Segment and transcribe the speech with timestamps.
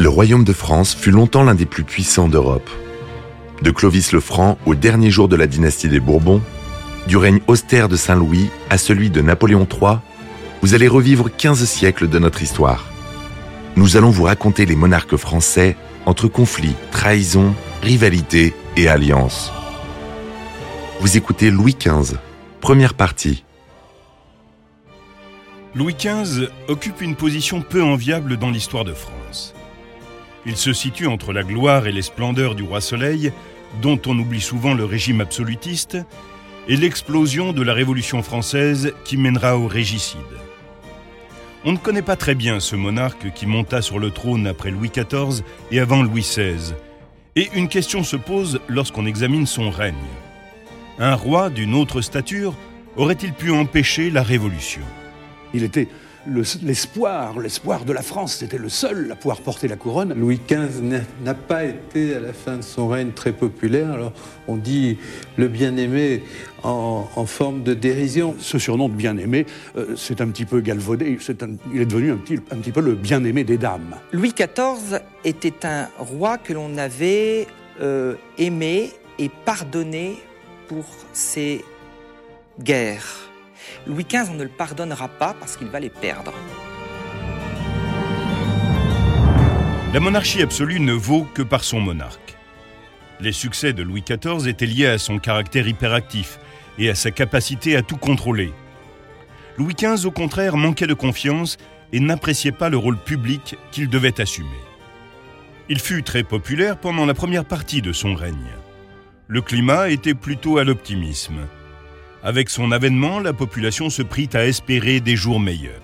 [0.00, 2.70] Le royaume de France fut longtemps l'un des plus puissants d'Europe.
[3.60, 6.40] De Clovis le Franc au dernier jour de la dynastie des Bourbons,
[7.06, 9.98] du règne austère de Saint-Louis à celui de Napoléon III,
[10.62, 12.86] vous allez revivre 15 siècles de notre histoire.
[13.76, 19.52] Nous allons vous raconter les monarques français entre conflits, trahisons, rivalités et alliances.
[21.00, 22.16] Vous écoutez Louis XV,
[22.62, 23.44] première partie.
[25.74, 29.52] Louis XV occupe une position peu enviable dans l'histoire de France.
[30.46, 33.32] Il se situe entre la gloire et les splendeurs du roi Soleil,
[33.82, 35.98] dont on oublie souvent le régime absolutiste,
[36.68, 40.20] et l'explosion de la Révolution française qui mènera au régicide.
[41.64, 44.90] On ne connaît pas très bien ce monarque qui monta sur le trône après Louis
[44.90, 46.74] XIV et avant Louis XVI.
[47.36, 49.94] Et une question se pose lorsqu'on examine son règne.
[50.98, 52.54] Un roi d'une autre stature
[52.96, 54.82] aurait-il pu empêcher la Révolution?
[55.52, 55.88] Il était
[56.26, 60.14] l'espoir, l'espoir de la France, c'était le seul à pouvoir porter la couronne.
[60.14, 60.82] Louis XV
[61.24, 64.12] n'a pas été à la fin de son règne très populaire, alors
[64.46, 64.98] on dit
[65.36, 66.22] le bien-aimé
[66.62, 68.34] en, forme de dérision.
[68.38, 71.16] Ce surnom de bien-aimé, euh, c'est un petit peu galvaudé,
[71.72, 73.96] il est devenu un petit, un petit peu le bien-aimé des dames.
[74.12, 77.46] Louis XIV était un roi que l'on avait
[77.80, 80.16] euh, aimé et pardonné
[80.68, 81.64] pour ses
[82.62, 83.29] guerres.
[83.86, 86.32] Louis XV, ne le pardonnera pas parce qu'il va les perdre.
[89.92, 92.36] La monarchie absolue ne vaut que par son monarque.
[93.20, 96.38] Les succès de Louis XIV étaient liés à son caractère hyperactif
[96.78, 98.52] et à sa capacité à tout contrôler.
[99.58, 101.58] Louis XV, au contraire, manquait de confiance
[101.92, 104.48] et n'appréciait pas le rôle public qu'il devait assumer.
[105.68, 108.50] Il fut très populaire pendant la première partie de son règne
[109.30, 111.46] le climat était plutôt à l'optimisme.
[112.22, 115.80] Avec son avènement, la population se prit à espérer des jours meilleurs.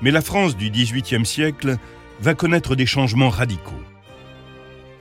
[0.00, 1.76] Mais la France du XVIIIe siècle
[2.20, 3.82] va connaître des changements radicaux.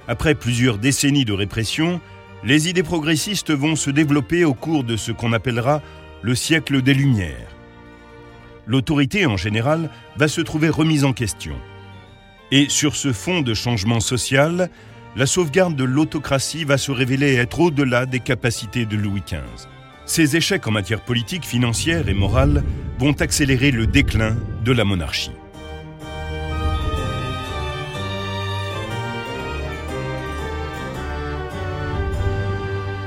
[0.08, 2.02] Après plusieurs décennies de répression,
[2.44, 5.82] les idées progressistes vont se développer au cours de ce qu'on appellera
[6.24, 7.56] le siècle des Lumières.
[8.66, 11.56] L'autorité en général va se trouver remise en question.
[12.52, 14.70] Et sur ce fond de changement social,
[15.16, 19.68] la sauvegarde de l'autocratie va se révéler être au-delà des capacités de Louis XV.
[20.14, 22.66] Ces échecs en matière politique, financière et morale
[23.00, 24.36] vont accélérer le déclin
[24.66, 25.32] de la monarchie.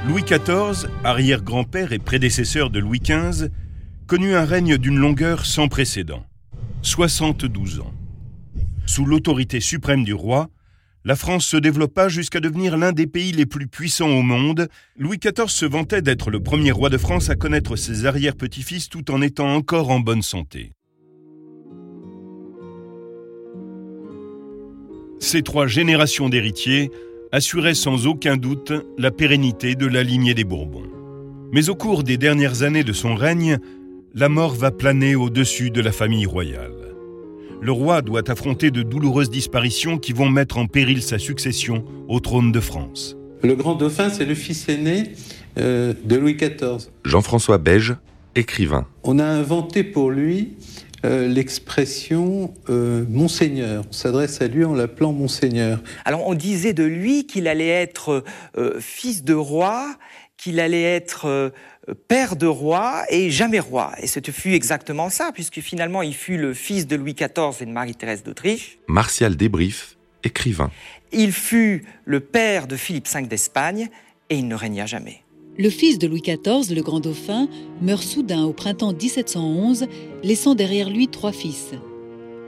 [0.09, 3.50] Louis XIV, arrière-grand-père et prédécesseur de Louis XV,
[4.06, 6.25] connut un règne d'une longueur sans précédent,
[6.81, 7.92] 72 ans.
[8.86, 10.48] Sous l'autorité suprême du roi,
[11.04, 14.69] la France se développa jusqu'à devenir l'un des pays les plus puissants au monde.
[14.97, 19.10] Louis XIV se vantait d'être le premier roi de France à connaître ses arrière-petits-fils tout
[19.10, 20.72] en étant encore en bonne santé.
[25.20, 26.91] Ces trois générations d'héritiers
[27.32, 30.91] assuraient sans aucun doute la pérennité de la lignée des Bourbons.
[31.53, 33.59] Mais au cours des dernières années de son règne,
[34.15, 36.84] la mort va planer au-dessus de la famille royale
[37.65, 42.21] le roi doit affronter de douloureuses disparitions qui vont mettre en péril sa succession au
[42.21, 43.17] trône de France.
[43.43, 45.13] Le grand dauphin, c'est le fils aîné
[45.57, 46.91] euh, de Louis XIV.
[47.07, 47.97] Jean-François Beige,
[48.35, 48.87] écrivain.
[49.03, 50.59] On a inventé pour lui
[51.07, 53.85] euh, l'expression euh, Monseigneur.
[53.89, 55.83] On s'adresse à lui en l'appelant Monseigneur.
[56.05, 58.25] Alors on disait de lui qu'il allait être
[58.79, 59.97] fils de roi,
[60.37, 61.51] qu'il allait être
[61.93, 63.93] père de roi et jamais roi.
[64.00, 67.67] Et ce fut exactement ça, puisque finalement il fut le fils de Louis XIV et
[67.67, 68.78] de Marie-Thérèse d'Autriche.
[68.89, 70.71] Martial Débrief, écrivain.
[71.12, 73.89] Il fut le père de Philippe V d'Espagne
[74.31, 75.21] et il ne régna jamais.
[75.56, 77.49] Le fils de Louis XIV, le grand dauphin,
[77.81, 79.87] meurt soudain au printemps 1711,
[80.25, 81.71] laissant derrière lui trois fils.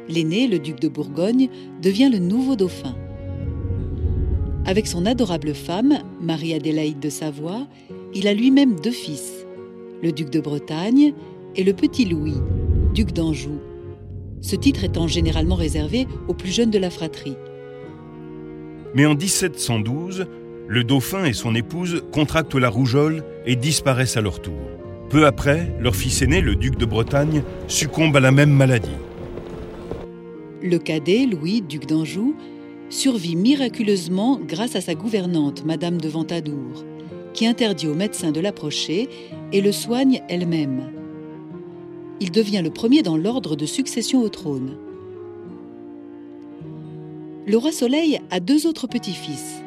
[0.09, 1.49] L'aîné, le duc de Bourgogne,
[1.81, 2.97] devient le nouveau dauphin.
[4.65, 7.69] Avec son adorable femme, Marie-Adélaïde de Savoie,
[8.15, 9.47] il a lui-même deux fils,
[10.03, 11.13] le duc de Bretagne
[11.55, 12.37] et le petit Louis,
[12.95, 13.59] duc d'Anjou,
[14.41, 17.37] ce titre étant généralement réservé aux plus jeunes de la fratrie.
[18.95, 20.27] Mais en 1712,
[20.69, 24.61] le dauphin et son épouse contractent la rougeole et disparaissent à leur tour.
[25.11, 28.89] Peu après, leur fils aîné, le duc de Bretagne, succombe à la même maladie.
[30.63, 32.35] Le cadet, Louis, duc d'Anjou,
[32.89, 36.85] survit miraculeusement grâce à sa gouvernante, Madame de Ventadour
[37.37, 39.09] qui interdit aux médecins de l'approcher
[39.53, 40.91] et le soigne elle-même.
[42.19, 44.77] Il devient le premier dans l'ordre de succession au trône.
[47.47, 49.63] Le roi Soleil a deux autres petits-fils.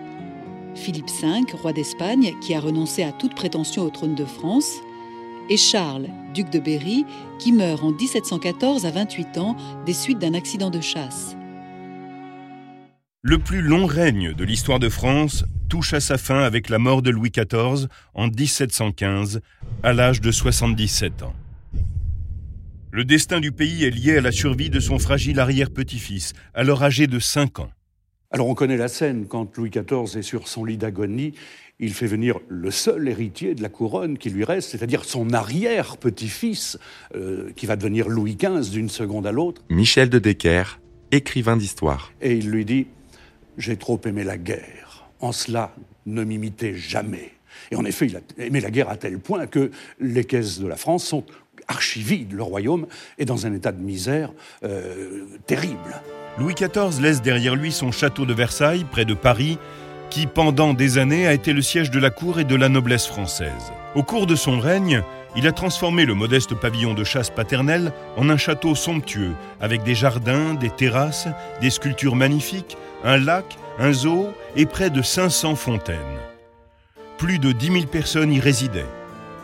[0.75, 4.73] Philippe V, roi d'Espagne, qui a renoncé à toute prétention au trône de France,
[5.49, 7.05] et Charles, duc de Berry,
[7.37, 9.55] qui meurt en 1714 à 28 ans
[9.85, 11.35] des suites d'un accident de chasse.
[13.21, 17.01] Le plus long règne de l'histoire de France touche à sa fin avec la mort
[17.01, 19.39] de Louis XIV en 1715,
[19.83, 21.33] à l'âge de 77 ans.
[22.91, 27.05] Le destin du pays est lié à la survie de son fragile arrière-petit-fils, alors âgé
[27.05, 27.69] de 5 ans.
[28.31, 31.33] Alors on connaît la scène, quand Louis XIV est sur son lit d'agonie,
[31.79, 36.77] il fait venir le seul héritier de la couronne qui lui reste, c'est-à-dire son arrière-petit-fils,
[37.15, 39.61] euh, qui va devenir Louis XV d'une seconde à l'autre.
[39.69, 40.79] Michel de Decker,
[41.11, 42.11] écrivain d'histoire.
[42.21, 42.87] Et il lui dit
[43.57, 44.98] j'ai trop aimé la guerre.
[45.19, 45.73] En cela,
[46.05, 47.31] ne m'imitez jamais.
[47.71, 50.67] Et en effet, il a aimé la guerre à tel point que les caisses de
[50.67, 51.23] la France sont
[51.67, 52.33] archivides.
[52.33, 52.87] Le royaume
[53.17, 54.31] est dans un état de misère
[54.63, 56.01] euh, terrible.
[56.37, 59.57] Louis XIV laisse derrière lui son château de Versailles, près de Paris,
[60.09, 63.05] qui pendant des années a été le siège de la cour et de la noblesse
[63.05, 63.71] française.
[63.95, 65.03] Au cours de son règne,
[65.35, 69.93] il a transformé le modeste pavillon de chasse paternel en un château somptueux, avec des
[69.95, 71.27] jardins, des terrasses,
[71.61, 73.45] des sculptures magnifiques, un lac,
[73.79, 75.97] un zoo et près de 500 fontaines.
[77.17, 78.85] Plus de 10 000 personnes y résidaient.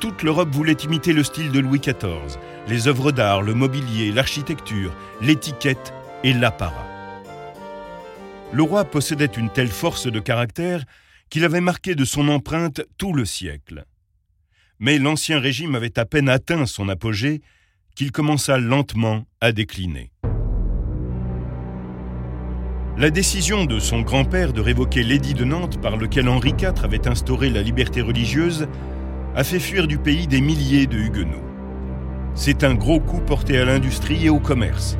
[0.01, 2.37] Toute l'Europe voulait imiter le style de Louis XIV,
[2.67, 5.93] les œuvres d'art, le mobilier, l'architecture, l'étiquette
[6.25, 6.85] et l'apparat.
[8.51, 10.83] Le roi possédait une telle force de caractère
[11.29, 13.85] qu'il avait marqué de son empreinte tout le siècle.
[14.79, 17.41] Mais l'ancien régime avait à peine atteint son apogée
[17.95, 20.11] qu'il commença lentement à décliner.
[22.97, 27.09] La décision de son grand-père de révoquer l'édit de Nantes par lequel Henri IV avait
[27.09, 28.69] instauré la liberté religieuse
[29.35, 31.43] a fait fuir du pays des milliers de huguenots.
[32.35, 34.97] C'est un gros coup porté à l'industrie et au commerce.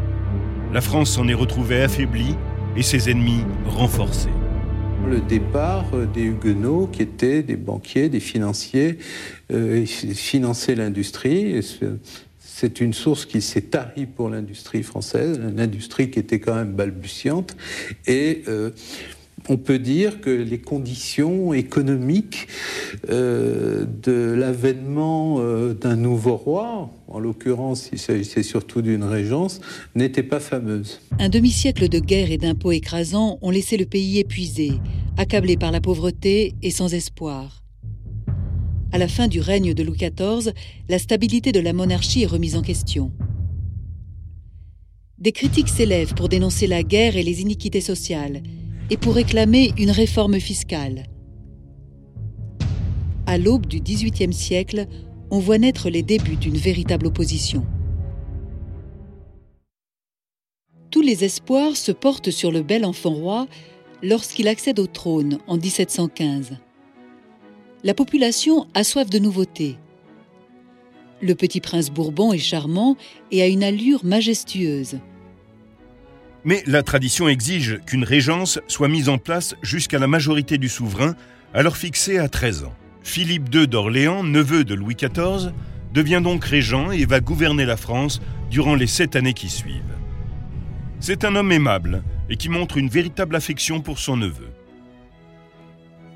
[0.74, 2.36] La France s'en est retrouvée affaiblie
[2.76, 4.28] et ses ennemis renforcés.
[5.10, 8.98] Le départ des huguenots, qui étaient des banquiers, des financiers,
[9.54, 11.62] euh, finançaient l'industrie
[12.58, 17.58] c'est une source qui s'est tarie pour l'industrie française, l'industrie qui était quand même balbutiante.
[18.08, 18.70] Et euh,
[19.50, 22.48] on peut dire que les conditions économiques
[23.10, 29.60] euh, de l'avènement euh, d'un nouveau roi, en l'occurrence il s'agissait surtout d'une régence,
[29.94, 31.02] n'étaient pas fameuses.
[31.20, 34.72] Un demi-siècle de guerre et d'impôts écrasants ont laissé le pays épuisé,
[35.18, 37.65] accablé par la pauvreté et sans espoir.
[38.96, 40.54] À la fin du règne de Louis XIV,
[40.88, 43.12] la stabilité de la monarchie est remise en question.
[45.18, 48.42] Des critiques s'élèvent pour dénoncer la guerre et les iniquités sociales
[48.90, 51.08] et pour réclamer une réforme fiscale.
[53.26, 54.88] À l'aube du XVIIIe siècle,
[55.30, 57.66] on voit naître les débuts d'une véritable opposition.
[60.90, 63.48] Tous les espoirs se portent sur le bel enfant roi
[64.02, 66.60] lorsqu'il accède au trône en 1715
[67.86, 69.78] la population a soif de nouveautés.
[71.22, 72.98] Le petit prince Bourbon est charmant
[73.32, 74.98] et a une allure majestueuse.
[76.44, 81.16] Mais la tradition exige qu'une régence soit mise en place jusqu'à la majorité du souverain,
[81.54, 82.74] alors fixée à 13 ans.
[83.04, 85.52] Philippe II d'Orléans, neveu de Louis XIV,
[85.94, 89.84] devient donc régent et va gouverner la France durant les sept années qui suivent.
[91.00, 94.55] C'est un homme aimable et qui montre une véritable affection pour son neveu.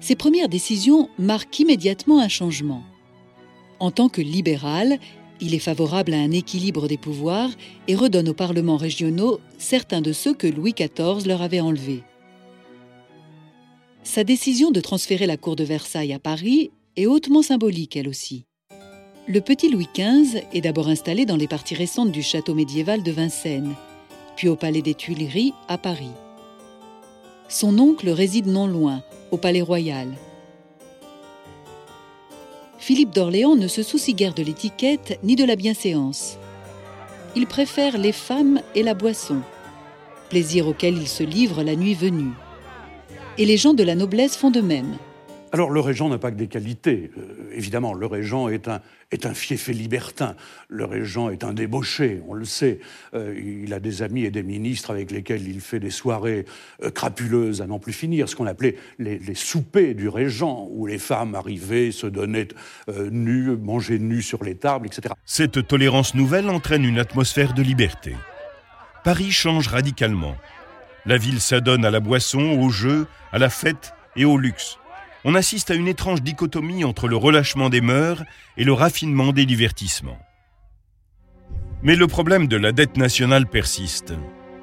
[0.01, 2.83] Ses premières décisions marquent immédiatement un changement.
[3.79, 4.99] En tant que libéral,
[5.41, 7.49] il est favorable à un équilibre des pouvoirs
[7.87, 12.03] et redonne aux parlements régionaux certains de ceux que Louis XIV leur avait enlevés.
[14.03, 18.45] Sa décision de transférer la cour de Versailles à Paris est hautement symbolique elle aussi.
[19.27, 23.11] Le petit Louis XV est d'abord installé dans les parties récentes du château médiéval de
[23.11, 23.75] Vincennes,
[24.35, 26.09] puis au palais des Tuileries à Paris.
[27.51, 29.01] Son oncle réside non loin,
[29.31, 30.13] au Palais Royal.
[32.77, 36.37] Philippe d'Orléans ne se soucie guère de l'étiquette ni de la bienséance.
[37.35, 39.41] Il préfère les femmes et la boisson,
[40.29, 42.33] plaisir auquel il se livre la nuit venue.
[43.39, 44.97] Et les gens de la noblesse font de même.
[45.51, 47.11] Alors le régent n'a pas que des qualités.
[47.17, 50.35] Euh, évidemment, le régent est un, est fiefé libertin.
[50.67, 52.79] Le régent est un débauché, on le sait.
[53.13, 56.45] Euh, il a des amis et des ministres avec lesquels il fait des soirées
[56.83, 60.99] euh, crapuleuses à n'en plus finir, ce qu'on appelait les, soupers du régent, où les
[60.99, 62.47] femmes arrivaient, se donnaient
[63.11, 65.13] nues, mangeaient nues sur les tables, etc.
[65.25, 68.15] Cette tolérance nouvelle entraîne une atmosphère de liberté.
[69.03, 70.35] Paris change radicalement.
[71.05, 74.77] La ville s'adonne à la boisson, au jeu, à la fête et au luxe
[75.25, 78.23] on assiste à une étrange dichotomie entre le relâchement des mœurs
[78.57, 80.19] et le raffinement des divertissements.
[81.81, 84.13] Mais le problème de la dette nationale persiste.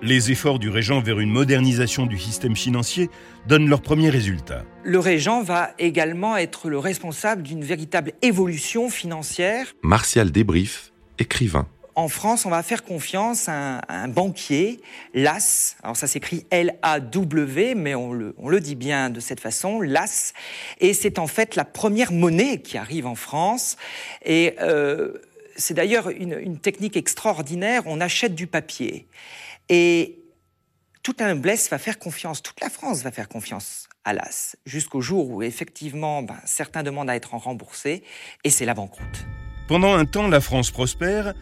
[0.03, 3.09] Les efforts du régent vers une modernisation du système financier
[3.49, 4.65] donnent leurs premiers résultats.
[4.85, 9.67] Le régent va également être le responsable d'une véritable évolution financière.
[9.83, 11.67] Martial Débrief, écrivain.
[11.97, 14.83] En France, on va faire confiance à un, banquier,
[15.15, 15.77] Las.
[15.83, 20.35] Alors ça s'écrit L-A-W, mais on le, dit bien de cette façon, Las.
[20.79, 23.79] Et c'est en fait la première monnaie qui arrive en France.
[24.27, 25.15] Et euh,
[25.57, 27.85] c'est d'ailleurs une, technique extraordinaire.
[27.87, 29.09] On achète du papier.
[29.71, 30.19] Et
[31.03, 35.01] tout un blesse va faire confiance, toute la France va faire confiance à l'AS, jusqu'au
[35.01, 38.03] jour où effectivement ben, certains demandent à être remboursés,
[38.45, 39.25] et c'est la banqueroute.
[39.69, 41.35] Pendant un temps, la France prospère,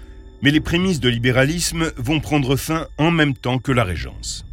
[0.44, 4.44] mais les prémices de libéralisme vont prendre fin en même temps que la Régence.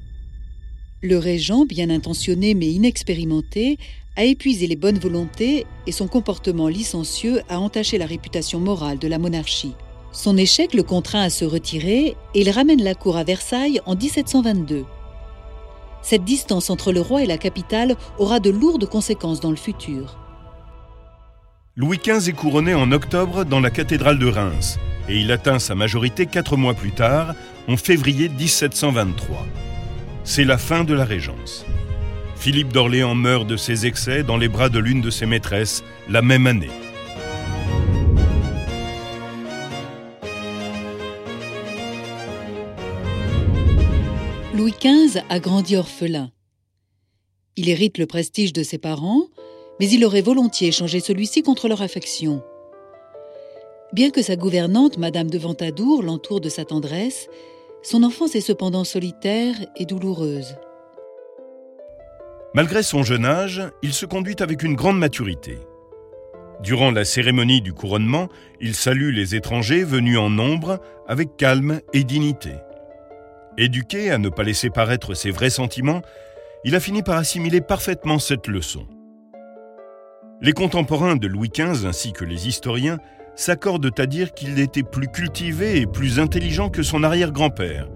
[1.01, 3.77] Le régent, bien intentionné mais inexpérimenté,
[4.15, 9.09] a épuisé les bonnes volontés et son comportement licencieux a entaché la réputation morale de
[9.09, 9.73] la monarchie.
[10.13, 13.95] Son échec le contraint à se retirer et il ramène la cour à Versailles en
[13.95, 14.85] 1722.
[16.03, 20.17] Cette distance entre le roi et la capitale aura de lourdes conséquences dans le futur.
[21.77, 25.73] Louis XV est couronné en octobre dans la cathédrale de Reims et il atteint sa
[25.73, 27.33] majorité quatre mois plus tard,
[27.69, 29.47] en février 1723.
[30.25, 31.65] C'est la fin de la Régence.
[32.35, 36.21] Philippe d'Orléans meurt de ses excès dans les bras de l'une de ses maîtresses la
[36.21, 36.67] même année.
[44.53, 46.31] Louis XV a grandi orphelin.
[47.55, 49.27] Il hérite le prestige de ses parents,
[49.81, 52.43] mais il aurait volontiers échangé celui-ci contre leur affection.
[53.93, 57.27] Bien que sa gouvernante, Madame de Ventadour, l'entoure de sa tendresse,
[57.81, 60.55] son enfance est cependant solitaire et douloureuse.
[62.53, 65.57] Malgré son jeune âge, il se conduit avec une grande maturité.
[66.61, 72.03] Durant la cérémonie du couronnement, il salue les étrangers venus en nombre avec calme et
[72.03, 72.51] dignité.
[73.57, 76.03] Éduqué à ne pas laisser paraître ses vrais sentiments,
[76.65, 78.85] il a fini par assimiler parfaitement cette leçon.
[80.43, 82.97] Les contemporains de Louis XV ainsi que les historiens
[83.35, 87.87] s'accordent à dire qu'il était plus cultivé et plus intelligent que son arrière-grand-père,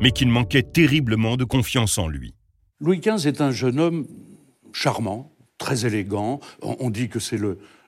[0.00, 2.34] mais qu'il manquait terriblement de confiance en lui.
[2.80, 4.06] Louis XV est un jeune homme
[4.72, 6.38] charmant, très élégant.
[6.62, 7.36] On dit que c'est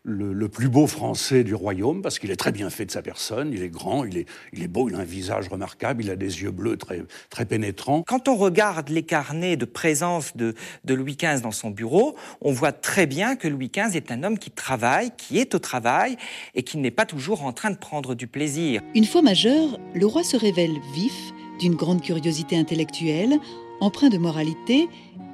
[0.03, 3.03] le, le, plus beau français du royaume, parce qu'il est très bien fait de sa
[3.03, 6.11] personne, il est grand, il est, il est beau, il a un visage remarquable, il
[6.11, 8.03] a des yeux bleus très, très pénétrants.
[8.07, 10.55] Quand on regarde les carnets de présence de,
[10.85, 14.23] de Louis XV dans son bureau, on voit très bien que Louis XV est un
[14.23, 16.17] homme qui travaille, qui est au travail,
[16.55, 18.83] et qui n'est pas toujours en train de prendre du plaisir.
[18.95, 23.39] Une fois majeur, le roi se révèle vif, d'une grande curiosité intellectuelle,
[23.81, 24.89] empreint de moralité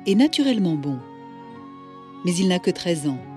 [0.06, 0.98] et naturellement bon.
[2.24, 3.35] Mais il n'a que 13 ans.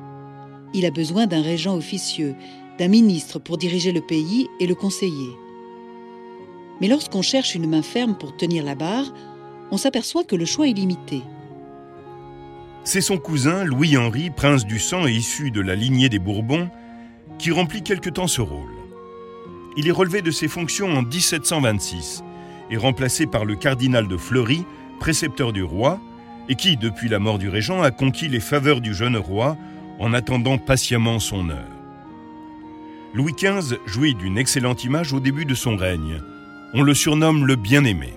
[0.74, 2.36] Il a besoin d'un régent officieux,
[2.78, 5.32] d'un ministre pour diriger le pays et le conseiller.
[6.80, 9.14] Mais lorsqu'on cherche une main ferme pour tenir la barre,
[9.72, 11.22] on s'aperçoit que le choix est limité.
[12.84, 16.70] C'est son cousin Louis-Henri, prince du sang et issu de la lignée des Bourbons,
[17.38, 18.72] qui remplit quelque temps ce rôle.
[19.78, 22.24] Il est relevé de ses fonctions en 1726
[22.72, 24.66] et remplacé par le cardinal de Fleury,
[25.00, 26.00] précepteur du roi,
[26.48, 29.58] et qui, depuis la mort du régent, a conquis les faveurs du jeune roi
[30.00, 31.80] en attendant patiemment son heure.
[33.14, 36.22] Louis XV jouit d'une excellente image au début de son règne.
[36.74, 38.14] On le surnomme le bien-aimé.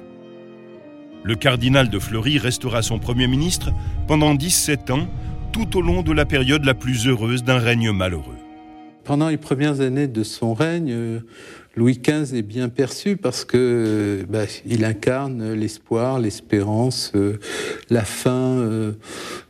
[1.25, 3.73] Le cardinal de Fleury restera son Premier ministre
[4.07, 5.09] pendant 17 ans,
[5.53, 8.37] tout au long de la période la plus heureuse d'un règne malheureux.
[9.05, 11.21] Pendant les premières années de son règne,
[11.75, 17.39] Louis XV est bien perçu parce que bah, il incarne l'espoir, l'espérance, euh,
[17.89, 18.93] la fin euh, euh,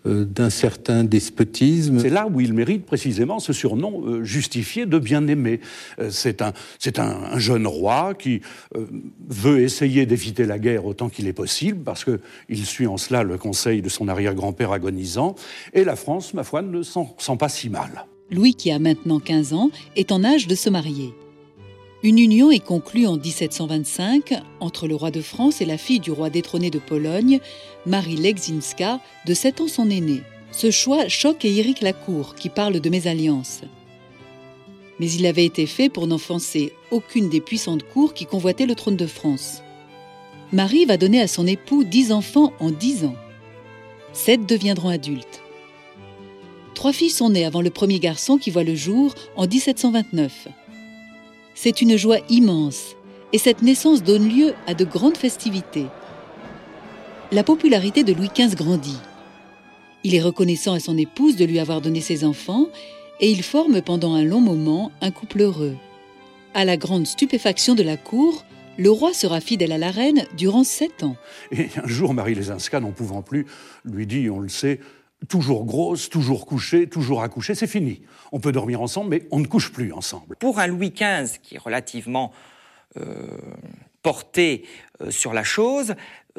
[0.04, 2.00] d'un certain despotisme.
[2.00, 5.60] C'est là où il mérite précisément ce surnom justifié de bien-aimé.
[6.10, 8.40] c'est un, c'est un, jeune roi qui
[9.28, 13.22] veut essayer d'éviter la guerre autant qu'il est possible parce que il suit en cela
[13.22, 15.34] le conseil de son arrière-grand-père agonisant.
[15.72, 18.06] Et la France, ma foi, ne s'en sent pas si mal.
[18.30, 21.14] Louis, qui a maintenant 15 ans, est en âge de se marier.
[22.04, 26.10] Une union est conclue en 1725 entre le roi de France et la fille du
[26.10, 27.38] roi détrôné de Pologne,
[27.86, 30.22] Marie Legzinska, de 7 ans son aînée.
[30.50, 33.60] Ce choix choque et irrite la cour, qui parle de mésalliance.
[34.98, 38.96] Mais il avait été fait pour n'enfoncer aucune des puissantes cours qui convoitaient le trône
[38.96, 39.62] de France.
[40.50, 43.16] Marie va donner à son époux dix enfants en dix ans.
[44.12, 45.40] Sept deviendront adultes.
[46.74, 50.48] Trois filles sont nées avant le premier garçon qui voit le jour en 1729.
[51.54, 52.96] C'est une joie immense
[53.32, 55.86] et cette naissance donne lieu à de grandes festivités.
[57.30, 58.98] La popularité de Louis XV grandit.
[60.04, 62.66] Il est reconnaissant à son épouse de lui avoir donné ses enfants
[63.20, 65.76] et ils forment pendant un long moment un couple heureux.
[66.54, 68.44] À la grande stupéfaction de la cour,
[68.78, 71.16] le roi sera fidèle à la reine durant sept ans.
[71.50, 73.46] Et un jour, Marie Lesinska, n'en pouvant plus,
[73.84, 74.80] lui dit, on le sait,
[75.28, 78.02] toujours grosse, toujours couchée, toujours accouchée, c'est fini.
[78.32, 80.36] On peut dormir ensemble, mais on ne couche plus ensemble.
[80.36, 82.32] Pour un Louis XV qui est relativement
[84.02, 84.66] porter
[85.08, 85.94] sur la chose,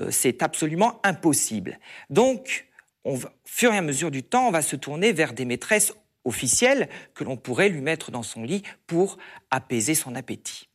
[0.09, 1.79] c'est absolument impossible.
[2.09, 2.67] Donc,
[3.05, 5.45] on va, au fur et à mesure du temps, on va se tourner vers des
[5.45, 5.93] maîtresses
[6.25, 9.17] officielles que l'on pourrait lui mettre dans son lit pour
[9.51, 10.69] apaiser son appétit.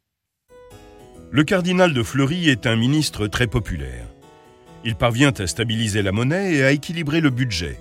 [1.31, 4.07] Le cardinal de Fleury est un ministre très populaire.
[4.85, 7.79] Il parvient à stabiliser la monnaie et à équilibrer le budget.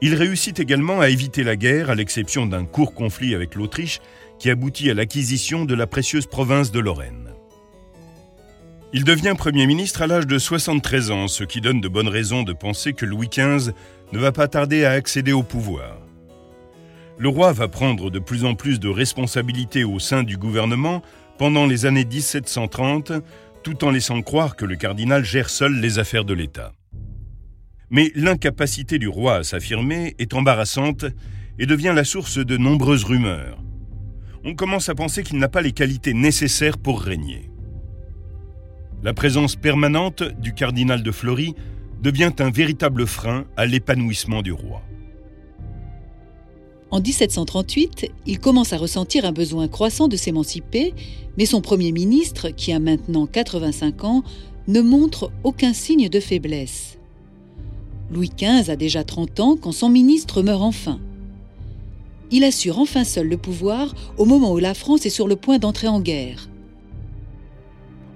[0.00, 4.00] Il réussit également à éviter la guerre, à l'exception d'un court conflit avec l'Autriche
[4.38, 7.30] qui aboutit à l'acquisition de la précieuse province de Lorraine.
[8.92, 12.42] Il devient Premier ministre à l'âge de 73 ans, ce qui donne de bonnes raisons
[12.42, 13.72] de penser que Louis XV
[14.12, 15.98] ne va pas tarder à accéder au pouvoir.
[17.18, 21.02] Le roi va prendre de plus en plus de responsabilités au sein du gouvernement
[21.36, 23.12] pendant les années 1730,
[23.64, 26.72] tout en laissant croire que le cardinal gère seul les affaires de l'État.
[27.90, 31.06] Mais l'incapacité du roi à s'affirmer est embarrassante
[31.58, 33.58] et devient la source de nombreuses rumeurs.
[34.44, 37.50] On commence à penser qu'il n'a pas les qualités nécessaires pour régner.
[39.02, 41.54] La présence permanente du cardinal de Fleury
[42.02, 44.82] devient un véritable frein à l'épanouissement du roi.
[46.90, 50.94] En 1738, il commence à ressentir un besoin croissant de s'émanciper,
[51.36, 54.22] mais son Premier ministre, qui a maintenant 85 ans,
[54.68, 56.97] ne montre aucun signe de faiblesse.
[58.10, 60.98] Louis XV a déjà 30 ans quand son ministre meurt enfin.
[62.30, 65.58] Il assure enfin seul le pouvoir au moment où la France est sur le point
[65.58, 66.48] d'entrer en guerre.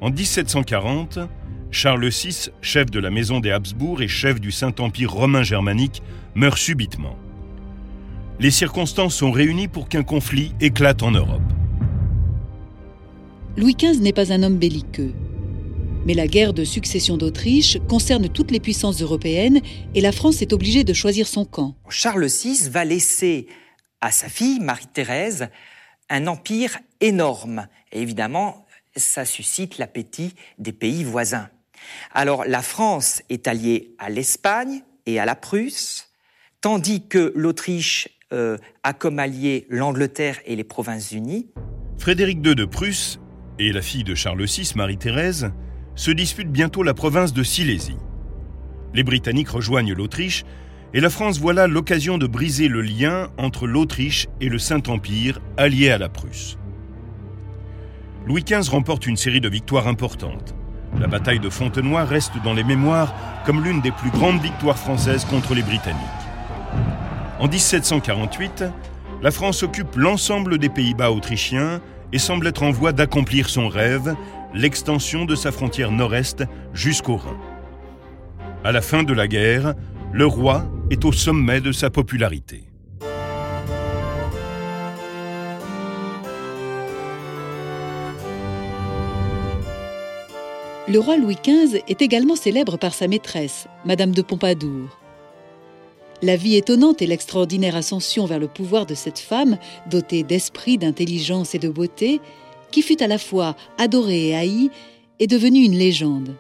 [0.01, 1.19] En 1740,
[1.71, 6.03] Charles VI, chef de la maison des Habsbourg et chef du Saint-Empire romain germanique,
[6.35, 7.17] meurt subitement
[8.43, 11.41] les circonstances sont réunies pour qu'un conflit éclate en Europe.
[13.57, 15.13] Louis XV n'est pas un homme belliqueux.
[16.05, 19.61] Mais la guerre de succession d'Autriche concerne toutes les puissances européennes
[19.95, 21.77] et la France est obligée de choisir son camp.
[21.89, 23.47] Charles VI va laisser
[24.01, 25.49] à sa fille, Marie-Thérèse,
[26.11, 27.69] un empire énorme.
[27.93, 28.67] Et évidemment,
[28.97, 31.49] ça suscite l'appétit des pays voisins.
[32.13, 36.11] Alors la France est alliée à l'Espagne et à la Prusse,
[36.61, 41.49] tandis que l'Autriche euh, a comme alliés l'Angleterre et les Provinces-Unies.
[41.99, 43.21] Frédéric II de Prusse
[43.61, 45.53] et la fille de Charles VI, Marie-Thérèse,
[45.95, 47.97] se disputent bientôt la province de Silésie.
[48.95, 50.45] Les Britanniques rejoignent l'Autriche
[50.95, 55.41] et la France voit là l'occasion de briser le lien entre l'Autriche et le Saint-Empire
[55.57, 56.59] allié à la Prusse.
[58.27, 60.55] Louis XV remporte une série de victoires importantes.
[61.01, 63.15] La bataille de Fontenoy reste dans les mémoires
[63.47, 65.99] comme l'une des plus grandes victoires françaises contre les Britanniques.
[67.41, 68.65] En 1748,
[69.23, 71.81] la France occupe l'ensemble des Pays-Bas autrichiens
[72.13, 74.15] et semble être en voie d'accomplir son rêve,
[74.55, 77.39] l'extension de sa frontière nord-est jusqu'au Rhin.
[78.65, 79.75] À la fin de la guerre,
[80.13, 82.65] le roi est au sommet de sa popularité.
[90.89, 94.99] Le roi Louis XV est également célèbre par sa maîtresse, Madame de Pompadour.
[96.21, 99.59] La vie étonnante et l'extraordinaire ascension vers le pouvoir de cette femme,
[99.91, 102.21] dotée d'esprit, d'intelligence et de beauté,
[102.73, 104.71] qui fut à la fois adorée et haïe,
[105.21, 106.35] est devenue une légende.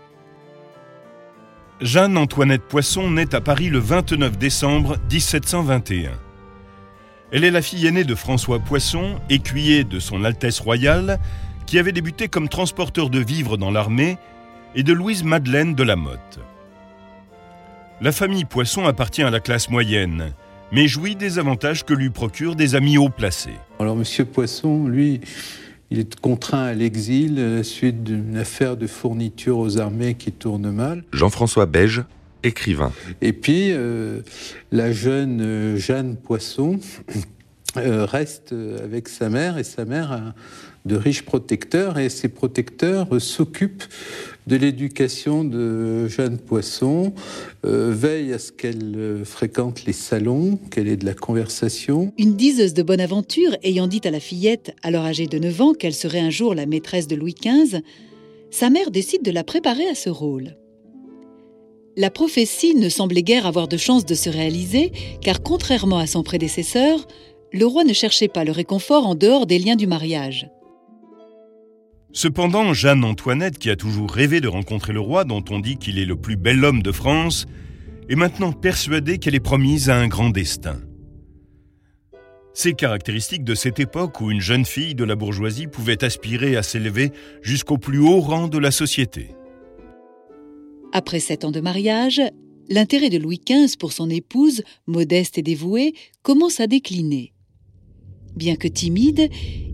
[1.81, 6.11] Jeanne-Antoinette Poisson naît à Paris le 29 décembre 1721.
[7.33, 11.18] Elle est la fille aînée de François Poisson, écuyer de son Altesse royale,
[11.66, 14.18] qui avait débuté comme transporteur de vivres dans l'armée,
[14.75, 16.40] et de Louise Madeleine de la Motte.
[18.01, 20.33] La famille Poisson appartient à la classe moyenne,
[20.73, 23.59] mais jouit des avantages que lui procurent des amis haut placés.
[23.79, 25.21] Alors Monsieur Poisson, lui,
[25.92, 30.33] il est contraint à l'exil à la suite d'une affaire de fourniture aux armées qui
[30.33, 31.05] tourne mal.
[31.12, 32.02] Jean-François Beige,
[32.42, 32.92] écrivain.
[33.20, 34.22] Et puis, euh,
[34.70, 36.81] la jeune euh, Jeanne Poisson
[37.76, 40.35] euh, reste avec sa mère et sa mère a
[40.87, 43.85] de riches protecteurs et ces protecteurs s'occupent
[44.46, 47.12] de l'éducation de Jeanne Poisson,
[47.64, 52.12] euh, veille à ce qu'elle euh, fréquente les salons, qu'elle ait de la conversation.
[52.18, 55.74] Une diseuse de bonne aventure ayant dit à la fillette, alors âgée de 9 ans,
[55.74, 57.81] qu'elle serait un jour la maîtresse de Louis XV,
[58.50, 60.57] sa mère décide de la préparer à ce rôle.
[61.96, 66.22] La prophétie ne semblait guère avoir de chance de se réaliser, car contrairement à son
[66.22, 67.07] prédécesseur,
[67.52, 70.48] le roi ne cherchait pas le réconfort en dehors des liens du mariage.
[72.14, 76.05] Cependant, Jeanne-Antoinette, qui a toujours rêvé de rencontrer le roi, dont on dit qu'il est
[76.05, 77.46] le plus bel homme de France,
[78.09, 80.79] est maintenant persuadée qu'elle est promise à un grand destin.
[82.55, 86.62] C'est caractéristique de cette époque où une jeune fille de la bourgeoisie pouvait aspirer à
[86.62, 89.31] s'élever jusqu'au plus haut rang de la société.
[90.92, 92.20] Après sept ans de mariage,
[92.68, 97.33] l'intérêt de Louis XV pour son épouse, modeste et dévouée, commence à décliner.
[98.37, 99.29] Bien que timide,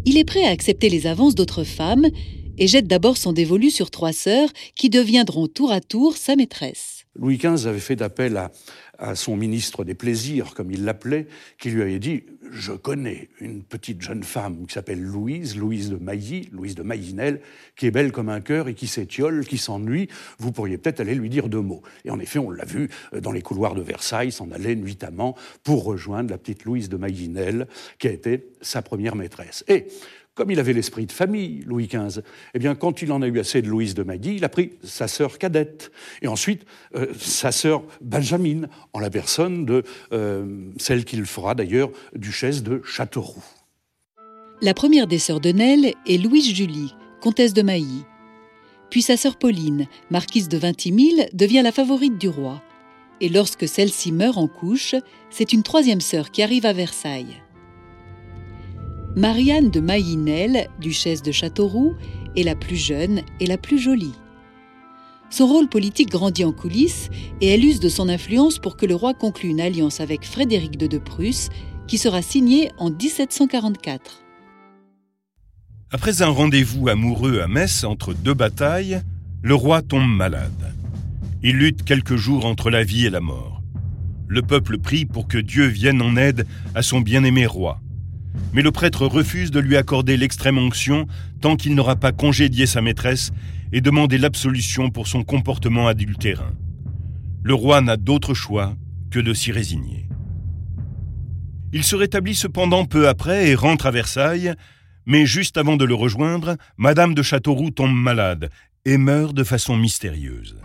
[0.05, 2.09] il est prêt à accepter les avances d'autres femmes
[2.59, 6.99] et jette d'abord son dévolu sur trois sœurs qui deviendront tour à tour sa maîtresse.
[7.18, 8.51] Louis XV avait fait appel à,
[9.14, 14.03] son ministre des plaisirs, comme il l'appelait, qui lui avait dit Je connais une petite
[14.03, 17.40] jeune femme qui s'appelle Louise, Louise de Mailly, Louise de Maillinel,
[17.77, 20.09] qui est belle comme un cœur et qui s'étiole, qui s'ennuie.
[20.38, 21.83] Vous pourriez peut-être aller lui dire deux mots.
[22.05, 25.37] Et en effet, on l'a vu euh, dans les couloirs de Versailles, s'en allait nuitamment
[25.62, 27.68] pour rejoindre la petite Louise de Maillinel,
[28.01, 29.64] qui a été sa première maîtresse.
[29.68, 29.87] Et
[30.38, 32.22] comme il avait l'esprit de famille, Louis XV,
[32.55, 34.70] eh bien, quand il en a eu assez de Louise de Mailly, il a pris
[34.85, 35.90] sa sœur cadette,
[36.22, 41.90] et ensuite euh, sa sœur Benjamine, en la personne de euh, celle qu'il fera d'ailleurs
[42.14, 43.42] duchesse de Châteauroux.
[44.62, 48.05] La première des sœurs de Nesle est Louise Julie, comtesse de Mailly.
[48.90, 52.62] Puis sa sœur Pauline, marquise de Vintimille, devient la favorite du roi.
[53.20, 54.94] Et lorsque celle-ci meurt en couche,
[55.31, 57.42] c'est une troisième sœur qui arrive à Versailles.
[59.16, 61.94] Marianne de Maillinel, duchesse de Châteauroux,
[62.37, 64.14] est la plus jeune et la plus jolie.
[65.31, 68.94] Son rôle politique grandit en coulisses et elle use de son influence pour que le
[68.94, 71.49] roi conclue une alliance avec Frédéric II de Prusse,
[71.87, 74.23] qui sera signée en 1744.
[75.90, 79.01] Après un rendez-vous amoureux à Metz entre deux batailles,
[79.42, 80.75] le roi tombe malade.
[81.42, 83.62] Il lutte quelques jours entre la vie et la mort.
[84.29, 87.81] Le peuple prie pour que Dieu vienne en aide à son bien-aimé roi
[88.53, 91.07] mais le prêtre refuse de lui accorder l'extrême onction
[91.40, 93.31] tant qu'il n'aura pas congédié sa maîtresse
[93.72, 96.53] et demandé l'absolution pour son comportement adultérin.
[97.42, 98.74] Le roi n'a d'autre choix
[99.11, 100.09] que de s'y résigner.
[101.72, 104.55] Il se rétablit cependant peu après et rentre à Versailles,
[105.07, 108.51] mais juste avant de le rejoindre, Madame de Châteauroux tombe malade
[108.85, 110.57] et meurt de façon mystérieuse.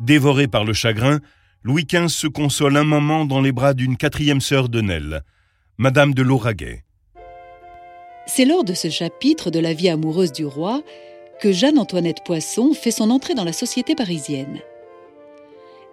[0.00, 1.18] Dévoré par le chagrin,
[1.64, 5.22] Louis XV se console un moment dans les bras d'une quatrième sœur de Nesle,
[5.80, 6.82] Madame de Lauraguet.
[8.26, 10.82] C'est lors de ce chapitre de la vie amoureuse du roi
[11.40, 14.58] que Jeanne-Antoinette Poisson fait son entrée dans la société parisienne.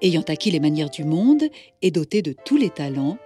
[0.02, 1.43] Ayant acquis les manières du monde
[1.84, 3.19] et dotée de tous les talents,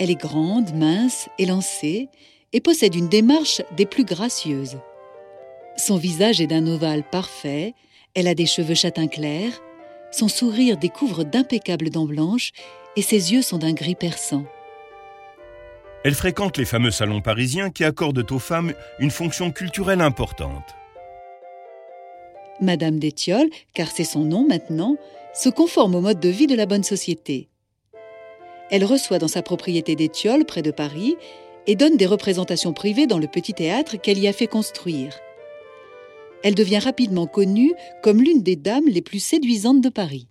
[0.00, 2.08] elle est grande, mince, élancée
[2.52, 4.78] et possède une démarche des plus gracieuses.
[5.76, 7.72] Son visage est d'un ovale parfait,
[8.14, 9.52] elle a des cheveux châtain clair,
[10.10, 12.50] son sourire découvre d'impeccables dents blanches
[12.96, 14.44] et ses yeux sont d'un gris perçant.
[16.02, 20.74] Elle fréquente les fameux salons parisiens qui accordent aux femmes une fonction culturelle importante.
[22.60, 24.96] Madame d'Étiole, car c'est son nom maintenant,
[25.34, 27.48] se conforme au mode de vie de la bonne société.
[28.70, 31.16] Elle reçoit dans sa propriété d'Étiole, près de Paris,
[31.66, 35.14] et donne des représentations privées dans le petit théâtre qu'elle y a fait construire.
[36.42, 40.29] Elle devient rapidement connue comme l'une des dames les plus séduisantes de Paris.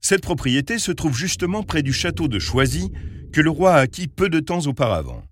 [0.00, 2.92] Cette propriété se trouve justement près du château de Choisy,
[3.32, 5.22] que le roi a acquis peu de temps auparavant.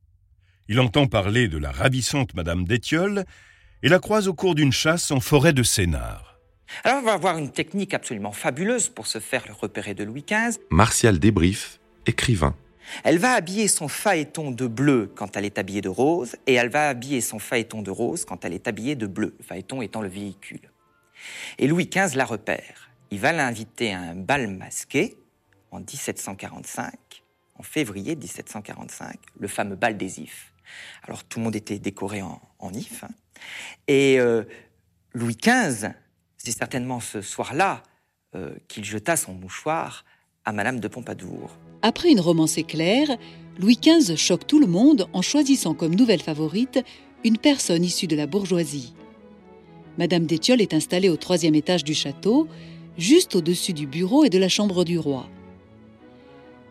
[0.69, 3.25] Il entend parler de la ravissante Madame d'Étiole
[3.83, 6.41] et la croise au cours d'une chasse en forêt de Sénart.
[6.83, 10.59] Alors on va avoir une technique absolument fabuleuse pour se faire repérer de Louis XV.
[10.71, 12.57] Martial Débrief, écrivain.
[13.05, 16.69] Elle va habiller son phaéton de bleu quand elle est habillée de rose, et elle
[16.69, 20.03] va habiller son phaéton de rose quand elle est habillée de bleu, le phaéton étant
[20.03, 20.71] le véhicule.
[21.59, 22.86] Et Louis XV la repère.
[23.11, 25.17] Il va l'inviter à un bal masqué
[25.71, 27.23] en 1745
[27.59, 30.53] en février 1745, le fameux bal des ifs.
[31.05, 33.05] Alors tout le monde était décoré en, if.
[33.05, 33.09] Hein.
[33.89, 34.45] Et euh,
[35.15, 35.89] Louis XV,
[36.37, 37.83] c'est certainement ce soir-là
[38.35, 40.05] euh, qu'il jeta son mouchoir
[40.45, 41.57] à Madame de Pompadour.
[41.83, 43.09] Après une romance éclair,
[43.59, 46.85] Louis XV choque tout le monde en choisissant comme nouvelle favorite
[47.25, 48.95] une personne issue de la bourgeoisie.
[49.99, 52.49] Madame d'Étiole est installée au troisième étage du château,
[52.99, 55.29] juste au-dessus du bureau et de la chambre du roi.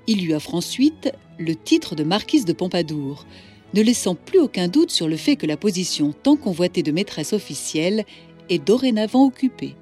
[0.07, 3.25] Il lui offre ensuite le titre de marquise de Pompadour,
[3.73, 7.33] ne laissant plus aucun doute sur le fait que la position tant convoitée de maîtresse
[7.33, 8.05] officielle
[8.49, 9.75] est dorénavant occupée.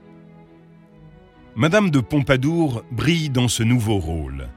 [1.56, 4.50] Madame de Pompadour brille dans ce nouveau rôle.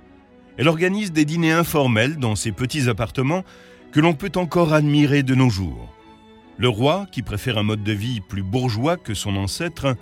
[0.57, 3.45] Elle organise des dîners informels dans ses petits appartements
[3.93, 5.93] que l'on peut encore admirer de nos jours.
[6.57, 9.95] Le roi, qui préfère un mode de vie plus bourgeois que son ancêtre,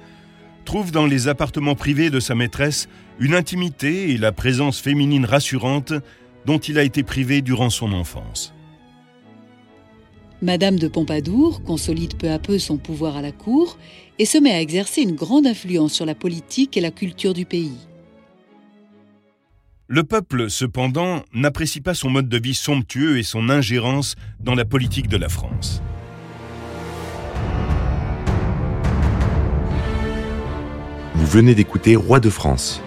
[0.65, 2.89] trouve dans les appartements privés de sa maîtresse
[3.21, 5.93] une intimité et la présence féminine rassurante
[6.47, 8.53] dont il a été privé durant son enfance.
[10.43, 13.79] Madame de Pompadour consolide peu à peu son pouvoir à la cour
[14.19, 17.47] et se met à exercer une grande influence sur la politique et la culture du
[17.47, 17.79] pays.
[19.87, 24.65] Le peuple, cependant, n'apprécie pas son mode de vie somptueux et son ingérence dans la
[24.65, 25.83] politique de la France.
[31.17, 32.83] Vous venez d'écouter Roi de France.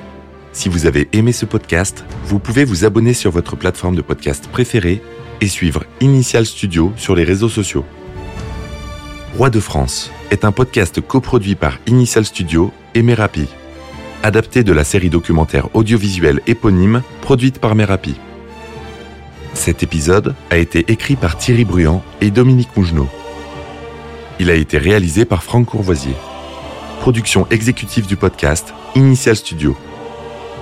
[0.51, 4.49] Si vous avez aimé ce podcast, vous pouvez vous abonner sur votre plateforme de podcast
[4.51, 5.01] préférée
[5.39, 7.85] et suivre Initial Studio sur les réseaux sociaux.
[9.37, 13.47] Roi de France est un podcast coproduit par Initial Studio et Merapi,
[14.23, 18.15] adapté de la série documentaire audiovisuelle éponyme produite par Merapi.
[19.53, 23.07] Cet épisode a été écrit par Thierry Bruand et Dominique Mougenot.
[24.41, 26.13] Il a été réalisé par Franck Courvoisier.
[27.01, 29.77] Production exécutive du podcast Initial Studio.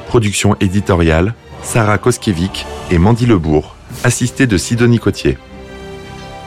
[0.07, 5.37] Production éditoriale Sarah Koskiewicz et Mandy Lebourg, assistée de Sidonie Cotier.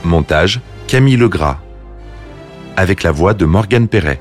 [0.05, 1.59] Montage Camille Legras.
[2.77, 4.21] Avec la voix de Morgane Perret.